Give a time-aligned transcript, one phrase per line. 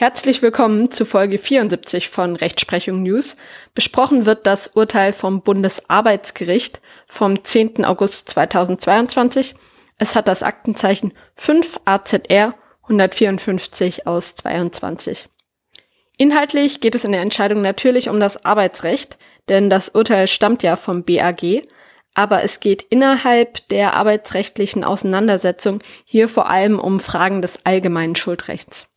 [0.00, 3.34] Herzlich willkommen zu Folge 74 von Rechtsprechung News.
[3.74, 7.84] Besprochen wird das Urteil vom Bundesarbeitsgericht vom 10.
[7.84, 9.56] August 2022.
[9.96, 12.54] Es hat das Aktenzeichen 5 AZR
[12.84, 15.28] 154 aus 22.
[16.16, 19.18] Inhaltlich geht es in der Entscheidung natürlich um das Arbeitsrecht,
[19.48, 21.62] denn das Urteil stammt ja vom BAG,
[22.14, 28.88] aber es geht innerhalb der arbeitsrechtlichen Auseinandersetzung hier vor allem um Fragen des allgemeinen Schuldrechts.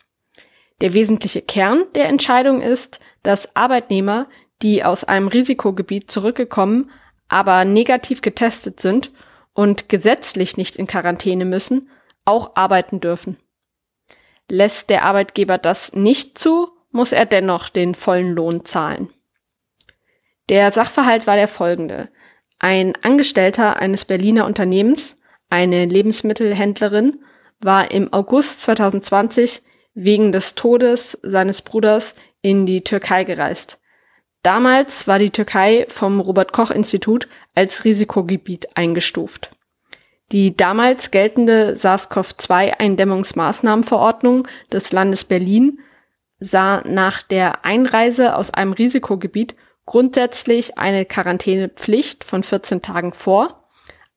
[0.82, 4.28] Der wesentliche Kern der Entscheidung ist, dass Arbeitnehmer,
[4.64, 6.90] die aus einem Risikogebiet zurückgekommen,
[7.28, 9.12] aber negativ getestet sind
[9.54, 11.90] und gesetzlich nicht in Quarantäne müssen,
[12.26, 13.38] auch arbeiten dürfen.
[14.50, 19.10] Lässt der Arbeitgeber das nicht zu, muss er dennoch den vollen Lohn zahlen.
[20.50, 22.10] Der Sachverhalt war der folgende.
[22.60, 27.24] Ein Angestellter eines Berliner Unternehmens, eine Lebensmittelhändlerin,
[27.60, 29.62] war im August 2020
[29.94, 33.80] wegen des Todes seines Bruders in die Türkei gereist.
[34.44, 39.52] Damals war die Türkei vom Robert Koch Institut als Risikogebiet eingestuft.
[40.32, 45.80] Die damals geltende SARS-CoV-2-Eindämmungsmaßnahmenverordnung des Landes Berlin
[46.40, 49.56] sah nach der Einreise aus einem Risikogebiet
[49.86, 53.68] grundsätzlich eine Quarantänepflicht von 14 Tagen vor.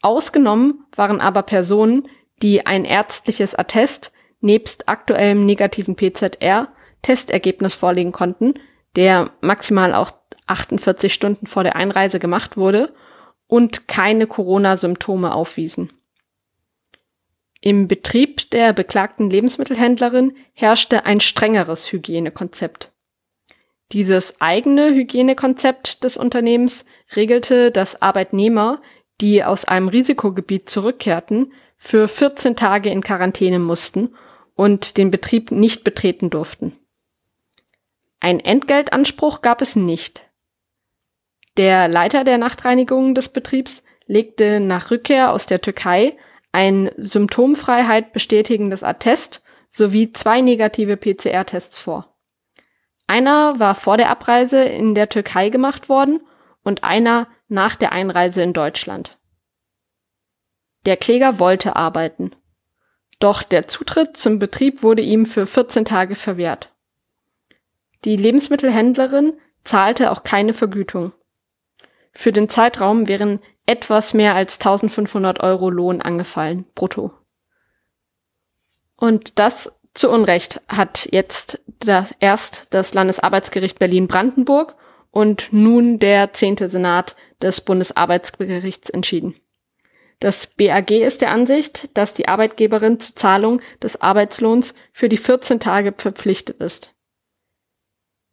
[0.00, 2.08] Ausgenommen waren aber Personen,
[2.42, 4.12] die ein ärztliches Attest
[4.44, 6.68] nebst aktuellem negativen PZR
[7.02, 8.54] Testergebnis vorlegen konnten,
[8.94, 10.12] der maximal auch
[10.46, 12.94] 48 Stunden vor der Einreise gemacht wurde
[13.46, 15.92] und keine Corona-Symptome aufwiesen.
[17.60, 22.92] Im Betrieb der beklagten Lebensmittelhändlerin herrschte ein strengeres Hygienekonzept.
[23.92, 26.84] Dieses eigene Hygienekonzept des Unternehmens
[27.16, 28.82] regelte, dass Arbeitnehmer,
[29.20, 34.14] die aus einem Risikogebiet zurückkehrten, für 14 Tage in Quarantäne mussten
[34.54, 36.78] und den Betrieb nicht betreten durften.
[38.20, 40.22] Ein Entgeltanspruch gab es nicht.
[41.56, 46.16] Der Leiter der Nachtreinigung des Betriebs legte nach Rückkehr aus der Türkei
[46.52, 52.16] ein Symptomfreiheit bestätigendes Attest sowie zwei negative PCR-Tests vor.
[53.06, 56.20] Einer war vor der Abreise in der Türkei gemacht worden
[56.62, 59.18] und einer nach der Einreise in Deutschland.
[60.86, 62.34] Der Kläger wollte arbeiten.
[63.24, 66.70] Doch der Zutritt zum Betrieb wurde ihm für 14 Tage verwehrt.
[68.04, 69.32] Die Lebensmittelhändlerin
[69.64, 71.14] zahlte auch keine Vergütung.
[72.12, 77.12] Für den Zeitraum wären etwas mehr als 1500 Euro Lohn angefallen, brutto.
[78.94, 84.76] Und das zu Unrecht hat jetzt das, erst das Landesarbeitsgericht Berlin-Brandenburg
[85.10, 89.34] und nun der zehnte Senat des Bundesarbeitsgerichts entschieden.
[90.20, 95.60] Das BAG ist der Ansicht, dass die Arbeitgeberin zur Zahlung des Arbeitslohns für die 14
[95.60, 96.94] Tage verpflichtet ist.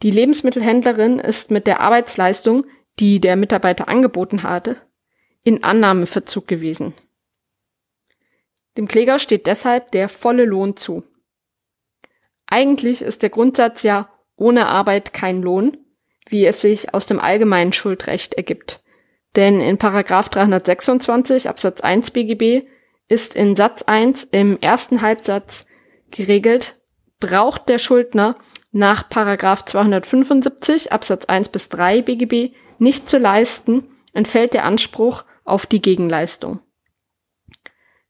[0.03, 2.65] Die Lebensmittelhändlerin ist mit der Arbeitsleistung,
[2.99, 4.77] die der Mitarbeiter angeboten hatte,
[5.43, 6.93] in Annahmeverzug gewesen.
[8.77, 11.03] Dem Kläger steht deshalb der volle Lohn zu.
[12.47, 15.77] Eigentlich ist der Grundsatz ja ohne Arbeit kein Lohn,
[16.27, 18.80] wie es sich aus dem allgemeinen Schuldrecht ergibt.
[19.35, 22.67] Denn in Paragraph 326 Absatz 1 BGB
[23.07, 25.65] ist in Satz 1 im ersten Halbsatz
[26.11, 26.79] geregelt,
[27.19, 28.37] braucht der Schuldner
[28.71, 35.65] nach Paragraph 275 Absatz 1 bis 3 BGB nicht zu leisten, entfällt der Anspruch auf
[35.65, 36.59] die Gegenleistung.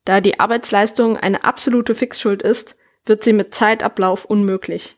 [0.05, 4.97] Da die Arbeitsleistung eine absolute Fixschuld ist, wird sie mit Zeitablauf unmöglich.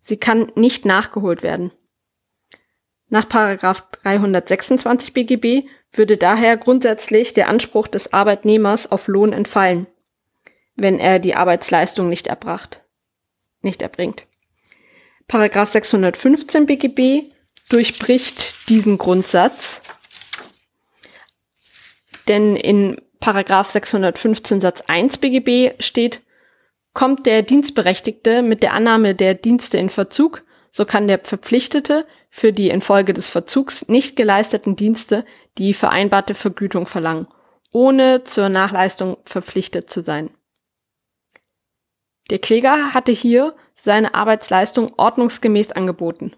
[0.00, 1.72] Sie kann nicht nachgeholt werden.
[3.08, 9.86] Nach 326 BGB würde daher grundsätzlich der Anspruch des Arbeitnehmers auf Lohn entfallen,
[10.74, 12.82] wenn er die Arbeitsleistung nicht erbracht,
[13.60, 14.26] nicht erbringt.
[15.28, 17.32] Paragraph 615 BGB
[17.68, 19.80] durchbricht diesen Grundsatz,
[22.28, 26.20] denn in Paragraph 615 Satz 1 BGB steht,
[26.92, 30.44] kommt der Dienstberechtigte mit der Annahme der Dienste in Verzug,
[30.76, 35.24] so kann der Verpflichtete für die infolge des Verzugs nicht geleisteten Dienste
[35.56, 37.28] die vereinbarte Vergütung verlangen,
[37.70, 40.30] ohne zur Nachleistung verpflichtet zu sein.
[42.28, 46.34] Der Kläger hatte hier seine Arbeitsleistung ordnungsgemäß angeboten.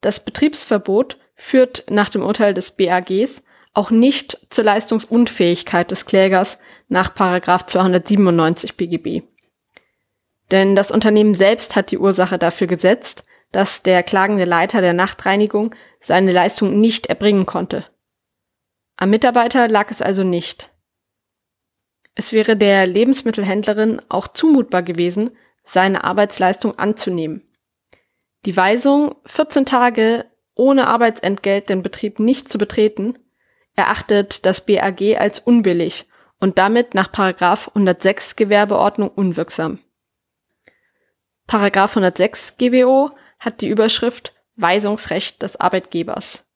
[0.00, 3.42] Das Betriebsverbot führt nach dem Urteil des BAGs
[3.72, 9.22] auch nicht zur Leistungsunfähigkeit des Klägers nach 297 BGB.
[10.50, 15.74] Denn das Unternehmen selbst hat die Ursache dafür gesetzt, dass der klagende Leiter der Nachtreinigung
[16.00, 17.84] seine Leistung nicht erbringen konnte.
[18.96, 20.70] Am Mitarbeiter lag es also nicht.
[22.14, 25.30] Es wäre der Lebensmittelhändlerin auch zumutbar gewesen,
[25.64, 27.48] seine Arbeitsleistung anzunehmen.
[28.44, 30.24] Die Weisung, 14 Tage
[30.54, 33.18] ohne Arbeitsentgelt den Betrieb nicht zu betreten,
[33.76, 36.08] erachtet das BAG als unbillig
[36.40, 39.78] und damit nach 106 Gewerbeordnung unwirksam.
[41.48, 46.46] Paragraph 106 GBO hat die Überschrift Weisungsrecht des Arbeitgebers.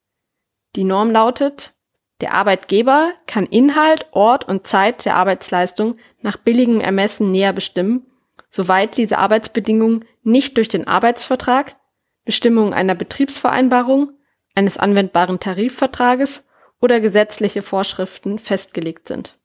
[0.75, 1.73] Die Norm lautet,
[2.21, 8.05] der Arbeitgeber kann Inhalt, Ort und Zeit der Arbeitsleistung nach billigem Ermessen näher bestimmen,
[8.51, 11.75] soweit diese Arbeitsbedingungen nicht durch den Arbeitsvertrag,
[12.23, 14.11] Bestimmungen einer Betriebsvereinbarung,
[14.53, 16.45] eines anwendbaren Tarifvertrages
[16.79, 19.39] oder gesetzliche Vorschriften festgelegt sind.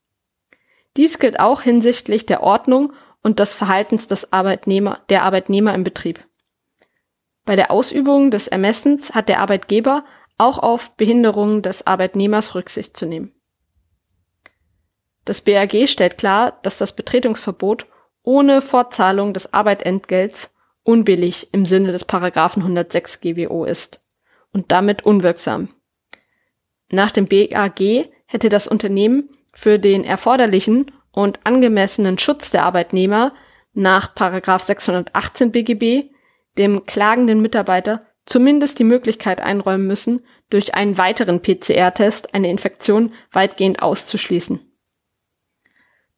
[0.98, 2.92] Dies gilt auch hinsichtlich der Ordnung
[3.22, 6.24] und des Verhaltens des Arbeitnehmer, der Arbeitnehmer im Betrieb.
[7.44, 10.04] Bei der Ausübung des Ermessens hat der Arbeitgeber
[10.36, 13.32] auch auf Behinderungen des Arbeitnehmers Rücksicht zu nehmen.
[15.24, 17.86] Das BAG stellt klar, dass das Betretungsverbot
[18.22, 20.54] ohne Fortzahlung des Arbeitentgelts
[20.84, 24.00] unbillig im Sinne des Paragraphen 106 GWO ist
[24.52, 25.68] und damit unwirksam.
[26.90, 33.32] Nach dem BAG hätte das Unternehmen für den erforderlichen und angemessenen Schutz der Arbeitnehmer
[33.72, 36.12] nach Paragraph 618 BGB
[36.58, 43.82] dem klagenden Mitarbeiter zumindest die Möglichkeit einräumen müssen, durch einen weiteren PCR-Test eine Infektion weitgehend
[43.82, 44.60] auszuschließen.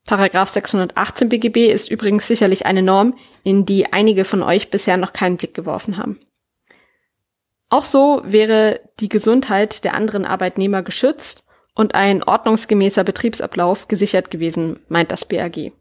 [0.05, 5.15] Paragraph 618 BGB ist übrigens sicherlich eine Norm, in die einige von euch bisher noch
[5.15, 6.21] keinen Blick geworfen haben.
[7.71, 14.81] Auch so wäre die Gesundheit der anderen Arbeitnehmer geschützt und ein ordnungsgemäßer Betriebsablauf gesichert gewesen,
[14.89, 15.73] meint das BAG.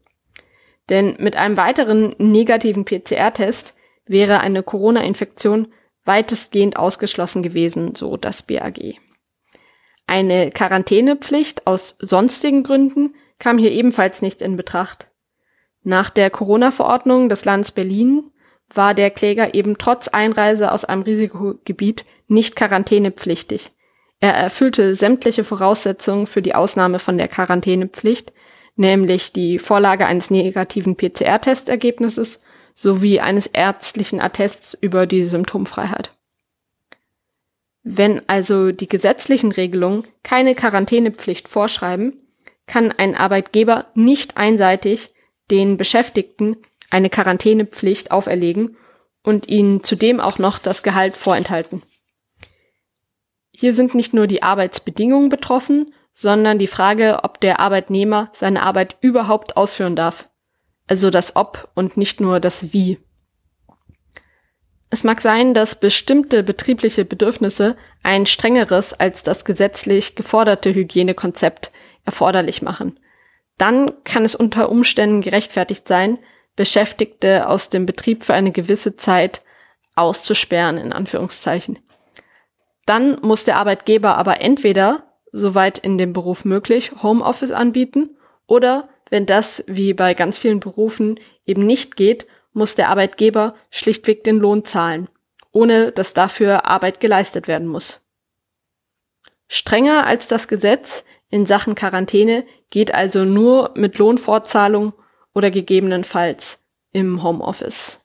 [0.88, 3.74] Denn mit einem weiteren negativen PCR-Test
[4.06, 5.68] wäre eine Corona-Infektion
[6.04, 8.96] weitestgehend ausgeschlossen gewesen, so das BAG.
[10.06, 15.06] Eine Quarantänepflicht aus sonstigen Gründen kam hier ebenfalls nicht in Betracht.
[15.82, 18.32] Nach der Corona-Verordnung des Landes Berlin
[18.74, 23.70] war der Kläger eben trotz Einreise aus einem Risikogebiet nicht quarantänepflichtig.
[24.20, 28.32] Er erfüllte sämtliche Voraussetzungen für die Ausnahme von der Quarantänepflicht,
[28.76, 32.40] nämlich die Vorlage eines negativen PCR-Testergebnisses
[32.74, 36.12] sowie eines ärztlichen Attests über die Symptomfreiheit.
[37.82, 42.12] Wenn also die gesetzlichen Regelungen keine Quarantänepflicht vorschreiben,
[42.66, 45.10] kann ein Arbeitgeber nicht einseitig
[45.50, 46.56] den Beschäftigten
[46.90, 48.76] eine Quarantänepflicht auferlegen
[49.22, 51.82] und ihnen zudem auch noch das Gehalt vorenthalten.
[53.60, 58.96] Hier sind nicht nur die Arbeitsbedingungen betroffen, sondern die Frage, ob der Arbeitnehmer seine Arbeit
[59.00, 60.30] überhaupt ausführen darf
[60.90, 62.98] also das Ob und nicht nur das Wie.
[64.90, 71.70] Es mag sein, dass bestimmte betriebliche Bedürfnisse ein strengeres als das gesetzlich geforderte Hygienekonzept
[72.04, 72.98] erforderlich machen.
[73.56, 76.18] Dann kann es unter Umständen gerechtfertigt sein,
[76.56, 79.42] Beschäftigte aus dem Betrieb für eine gewisse Zeit
[79.94, 81.78] auszusperren, in Anführungszeichen.
[82.86, 88.16] Dann muss der Arbeitgeber aber entweder, soweit in dem Beruf möglich, Homeoffice anbieten
[88.46, 94.24] oder wenn das, wie bei ganz vielen Berufen, eben nicht geht, muss der Arbeitgeber schlichtweg
[94.24, 95.08] den Lohn zahlen,
[95.52, 98.00] ohne dass dafür Arbeit geleistet werden muss.
[99.48, 104.92] Strenger als das Gesetz in Sachen Quarantäne geht also nur mit Lohnfortzahlung
[105.34, 107.99] oder gegebenenfalls im Homeoffice.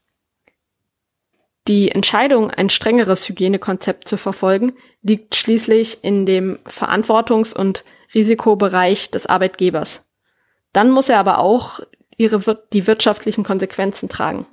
[1.68, 9.26] Die Entscheidung, ein strengeres Hygienekonzept zu verfolgen, liegt schließlich in dem Verantwortungs- und Risikobereich des
[9.26, 10.08] Arbeitgebers.
[10.74, 11.80] Dann muss er aber auch
[12.18, 14.46] ihre, die wirtschaftlichen Konsequenzen tragen.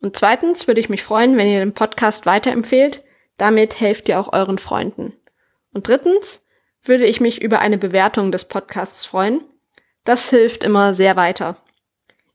[0.00, 3.02] Und zweitens würde ich mich freuen, wenn ihr den Podcast weiterempfehlt.
[3.36, 5.12] Damit helft ihr auch euren Freunden.
[5.72, 6.46] Und drittens
[6.82, 9.42] würde ich mich über eine Bewertung des Podcasts freuen.
[10.04, 11.56] Das hilft immer sehr weiter.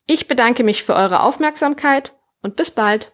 [0.06, 3.14] Ich bedanke mich für eure Aufmerksamkeit und bis bald.